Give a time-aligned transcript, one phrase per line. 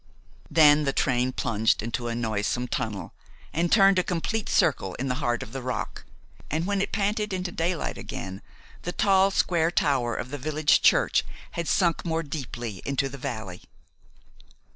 [0.49, 3.13] Then the train plunged into a noisome tunnel,
[3.53, 6.05] and turned a complete circle in the heart of the rock,
[6.49, 8.41] and when it panted into daylight again
[8.81, 13.61] the tall square tower of the village church had sunk more deeply into the valley.